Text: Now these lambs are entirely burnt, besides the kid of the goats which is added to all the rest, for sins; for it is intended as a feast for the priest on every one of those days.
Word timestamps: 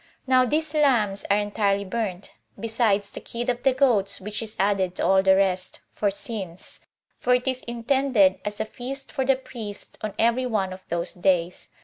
Now 0.25 0.45
these 0.47 0.73
lambs 0.73 1.25
are 1.29 1.37
entirely 1.37 1.83
burnt, 1.85 2.31
besides 2.59 3.11
the 3.11 3.19
kid 3.19 3.49
of 3.49 3.61
the 3.61 3.71
goats 3.75 4.19
which 4.19 4.41
is 4.41 4.55
added 4.57 4.95
to 4.95 5.05
all 5.05 5.21
the 5.21 5.35
rest, 5.35 5.81
for 5.93 6.09
sins; 6.09 6.79
for 7.19 7.35
it 7.35 7.47
is 7.47 7.61
intended 7.67 8.39
as 8.43 8.59
a 8.59 8.65
feast 8.65 9.11
for 9.11 9.25
the 9.25 9.35
priest 9.35 9.99
on 10.01 10.15
every 10.17 10.47
one 10.47 10.73
of 10.73 10.81
those 10.87 11.13
days. 11.13 11.69